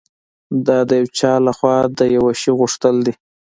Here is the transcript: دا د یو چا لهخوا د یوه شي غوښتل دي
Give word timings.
دا 0.65 0.77
د 0.89 0.91
یو 0.99 1.07
چا 1.19 1.33
لهخوا 1.45 1.77
د 1.99 2.01
یوه 2.17 2.31
شي 2.41 2.51
غوښتل 2.59 2.95
دي 3.05 3.13